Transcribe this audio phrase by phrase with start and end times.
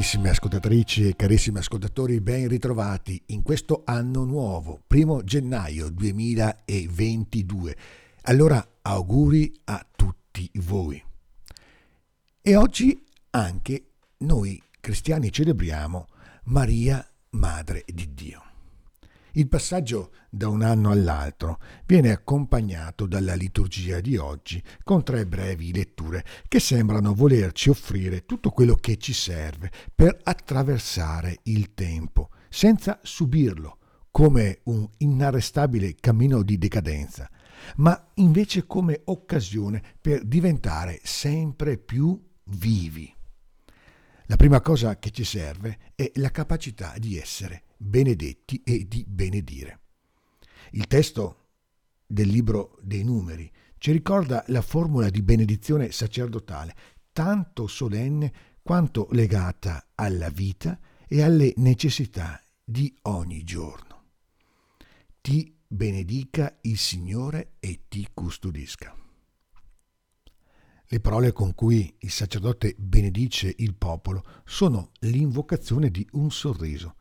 [0.00, 7.76] Carissime ascoltatrici e carissimi ascoltatori, ben ritrovati in questo anno nuovo, primo gennaio 2022.
[8.22, 11.04] Allora auguri a tutti voi.
[12.40, 13.88] E oggi anche
[14.20, 16.06] noi cristiani celebriamo
[16.44, 18.49] Maria, Madre di Dio.
[19.32, 25.72] Il passaggio da un anno all'altro viene accompagnato dalla liturgia di oggi con tre brevi
[25.72, 32.98] letture che sembrano volerci offrire tutto quello che ci serve per attraversare il tempo, senza
[33.02, 33.78] subirlo
[34.10, 37.30] come un inarrestabile cammino di decadenza,
[37.76, 43.14] ma invece come occasione per diventare sempre più vivi.
[44.26, 49.80] La prima cosa che ci serve è la capacità di essere benedetti e di benedire.
[50.72, 51.46] Il testo
[52.06, 56.76] del libro dei numeri ci ricorda la formula di benedizione sacerdotale,
[57.12, 64.04] tanto solenne quanto legata alla vita e alle necessità di ogni giorno.
[65.22, 68.94] Ti benedica il Signore e ti custodisca.
[70.92, 76.96] Le parole con cui il sacerdote benedice il popolo sono l'invocazione di un sorriso,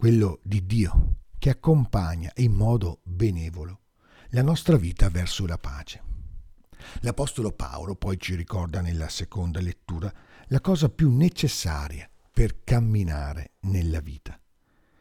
[0.00, 3.80] quello di Dio, che accompagna in modo benevolo
[4.30, 6.02] la nostra vita verso la pace.
[7.00, 10.10] L'Apostolo Paolo poi ci ricorda nella seconda lettura
[10.46, 14.40] la cosa più necessaria per camminare nella vita,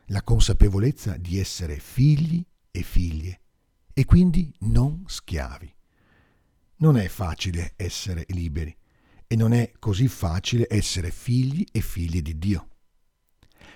[0.07, 3.39] la consapevolezza di essere figli e figlie
[3.93, 5.73] e quindi non schiavi.
[6.79, 8.75] Non è facile essere liberi
[9.27, 12.67] e non è così facile essere figli e figlie di Dio.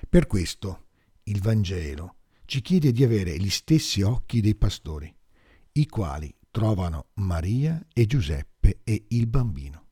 [0.09, 0.79] Per questo
[1.23, 5.13] il Vangelo ci chiede di avere gli stessi occhi dei pastori,
[5.73, 9.87] i quali trovano Maria e Giuseppe e il bambino.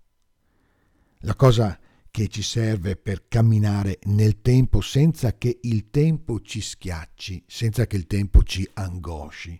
[1.20, 1.80] La cosa
[2.12, 7.96] che ci serve per camminare nel tempo senza che il tempo ci schiacci, senza che
[7.96, 9.60] il tempo ci angosci,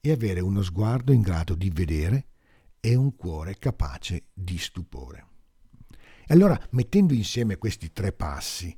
[0.00, 2.28] è avere uno sguardo in grado di vedere
[2.80, 5.26] e un cuore capace di stupore.
[6.26, 8.74] E allora, mettendo insieme questi tre passi,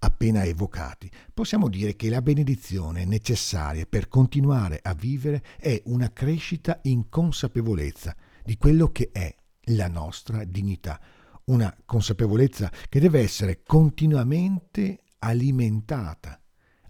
[0.00, 6.80] appena evocati, possiamo dire che la benedizione necessaria per continuare a vivere è una crescita
[6.84, 9.34] in consapevolezza di quello che è
[9.74, 11.00] la nostra dignità,
[11.44, 16.40] una consapevolezza che deve essere continuamente alimentata,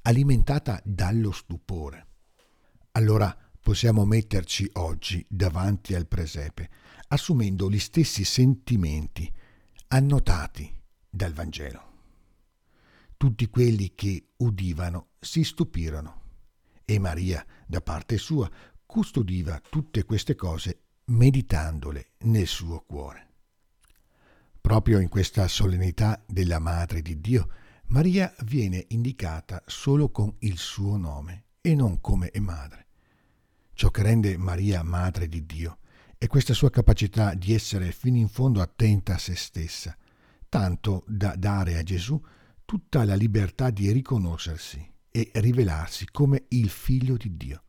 [0.02, 2.06] alimentata dallo stupore.
[2.92, 6.70] Allora possiamo metterci oggi davanti al presepe,
[7.08, 9.30] assumendo gli stessi sentimenti
[9.88, 10.72] annotati
[11.08, 11.89] dal Vangelo.
[13.20, 16.22] Tutti quelli che udivano si stupirono
[16.86, 18.50] e Maria, da parte sua,
[18.86, 23.28] custodiva tutte queste cose meditandole nel suo cuore.
[24.58, 27.50] Proprio in questa solennità della Madre di Dio,
[27.88, 32.86] Maria viene indicata solo con il suo nome e non come madre.
[33.74, 35.80] Ciò che rende Maria Madre di Dio
[36.16, 39.94] è questa sua capacità di essere fino in fondo attenta a se stessa,
[40.48, 42.18] tanto da dare a Gesù
[42.70, 47.64] tutta la libertà di riconoscersi e rivelarsi come il figlio di Dio.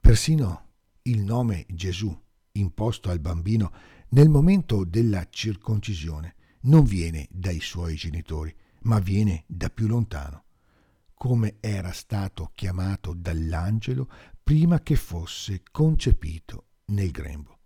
[0.00, 0.68] Persino
[1.02, 2.18] il nome Gesù
[2.52, 3.70] imposto al bambino
[4.08, 10.44] nel momento della circoncisione non viene dai suoi genitori, ma viene da più lontano,
[11.12, 14.08] come era stato chiamato dall'angelo
[14.42, 17.58] prima che fosse concepito nel grembo.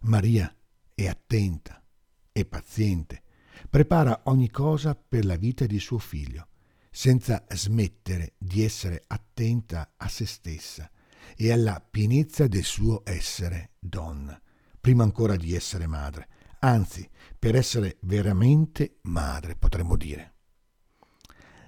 [0.00, 0.54] Maria
[0.92, 1.82] è attenta
[2.30, 3.22] e paziente
[3.68, 6.48] prepara ogni cosa per la vita di suo figlio,
[6.90, 10.90] senza smettere di essere attenta a se stessa
[11.36, 14.40] e alla pienezza del suo essere donna,
[14.80, 16.28] prima ancora di essere madre,
[16.60, 17.08] anzi
[17.38, 20.34] per essere veramente madre, potremmo dire.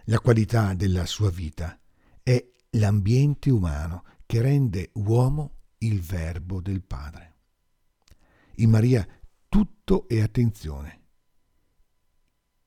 [0.04, 1.78] La qualità della sua vita
[2.22, 7.34] è l'ambiente umano che rende uomo il verbo del Padre.
[8.56, 9.06] In Maria
[9.48, 10.97] tutto è attenzione,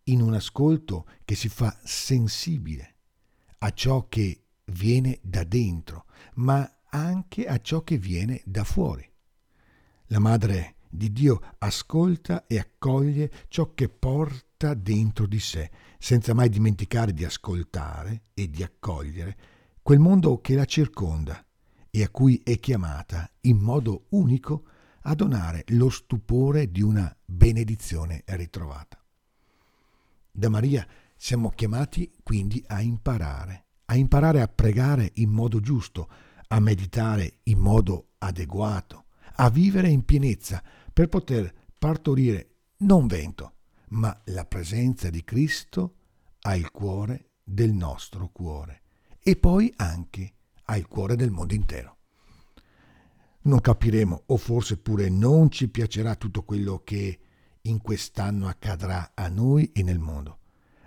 [0.05, 2.95] in un ascolto che si fa sensibile
[3.59, 6.05] a ciò che viene da dentro,
[6.35, 9.07] ma anche a ciò che viene da fuori.
[10.07, 16.49] La Madre di Dio ascolta e accoglie ciò che porta dentro di sé, senza mai
[16.49, 19.37] dimenticare di ascoltare e di accogliere
[19.81, 21.43] quel mondo che la circonda
[21.89, 24.65] e a cui è chiamata in modo unico
[25.03, 29.00] a donare lo stupore di una benedizione ritrovata.
[30.31, 36.09] Da Maria siamo chiamati quindi a imparare, a imparare a pregare in modo giusto,
[36.47, 39.05] a meditare in modo adeguato,
[39.35, 40.63] a vivere in pienezza
[40.93, 43.55] per poter partorire non vento,
[43.89, 45.95] ma la presenza di Cristo
[46.43, 48.83] ha il cuore del nostro cuore
[49.19, 50.33] e poi anche
[50.63, 51.97] ha il cuore del mondo intero.
[53.43, 57.19] Non capiremo o forse pure non ci piacerà tutto quello che
[57.63, 60.39] in quest'anno accadrà a noi e nel mondo,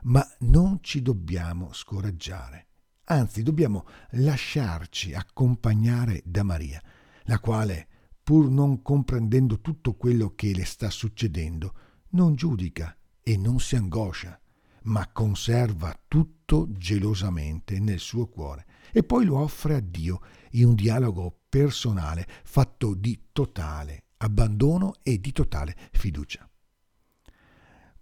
[0.05, 2.67] ma non ci dobbiamo scoraggiare,
[3.05, 6.82] anzi dobbiamo lasciarci accompagnare da Maria,
[7.25, 7.88] la quale,
[8.23, 11.75] pur non comprendendo tutto quello che le sta succedendo,
[12.11, 14.38] non giudica e non si angoscia,
[14.85, 20.20] ma conserva tutto gelosamente nel suo cuore e poi lo offre a Dio
[20.53, 26.49] in un dialogo personale fatto di totale abbandono e di totale fiducia.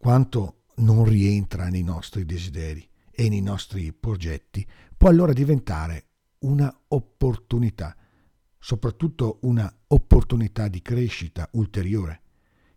[0.03, 4.67] Quanto non rientra nei nostri desideri e nei nostri progetti
[4.97, 6.07] può allora diventare
[6.41, 7.97] una opportunità,
[8.59, 12.23] soprattutto una opportunità di crescita ulteriore,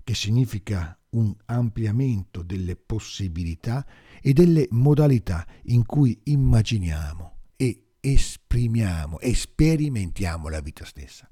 [0.04, 3.84] che significa un ampliamento delle possibilità
[4.22, 11.28] e delle modalità in cui immaginiamo e esprimiamo e sperimentiamo la vita stessa.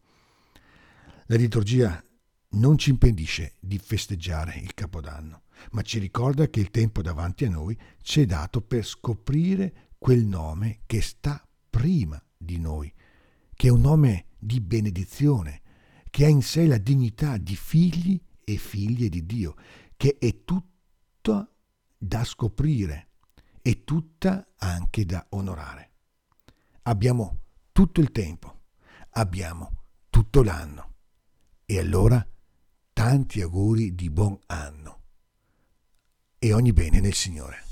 [1.27, 2.03] La liturgia
[2.53, 7.49] non ci impedisce di festeggiare il Capodanno, ma ci ricorda che il tempo davanti a
[7.49, 12.93] noi ci è dato per scoprire quel nome che sta prima di noi,
[13.55, 15.61] che è un nome di benedizione,
[16.09, 19.55] che ha in sé la dignità di figli e figlie di Dio,
[19.95, 21.49] che è tutta
[21.97, 23.09] da scoprire
[23.61, 25.91] e tutta anche da onorare.
[26.83, 27.39] Abbiamo
[27.71, 28.65] tutto il tempo,
[29.11, 29.71] abbiamo
[30.09, 30.91] tutto l'anno.
[31.65, 32.27] E allora
[33.03, 35.01] tanti auguri di buon anno
[36.39, 37.65] e ogni bene nel Signore.